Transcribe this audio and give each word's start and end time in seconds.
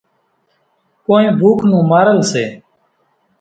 ڪونئين 1.05 1.31
ڀوُک 1.39 1.59
نون 1.69 1.83
مارل 1.91 2.19
سي۔ 2.31 2.45